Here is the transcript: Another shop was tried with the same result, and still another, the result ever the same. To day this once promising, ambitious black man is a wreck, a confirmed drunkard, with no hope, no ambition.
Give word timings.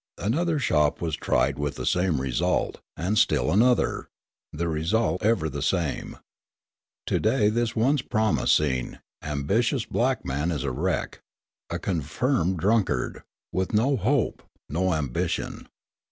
Another 0.17 0.57
shop 0.57 0.99
was 0.99 1.15
tried 1.15 1.59
with 1.59 1.75
the 1.75 1.85
same 1.85 2.19
result, 2.19 2.79
and 2.97 3.19
still 3.19 3.51
another, 3.51 4.09
the 4.51 4.67
result 4.67 5.21
ever 5.21 5.47
the 5.47 5.61
same. 5.61 6.17
To 7.05 7.19
day 7.19 7.49
this 7.49 7.75
once 7.75 8.01
promising, 8.01 8.97
ambitious 9.21 9.85
black 9.85 10.25
man 10.25 10.49
is 10.51 10.63
a 10.63 10.71
wreck, 10.71 11.21
a 11.69 11.77
confirmed 11.77 12.57
drunkard, 12.57 13.21
with 13.53 13.75
no 13.75 13.95
hope, 13.95 14.41
no 14.67 14.95
ambition. 14.95 15.67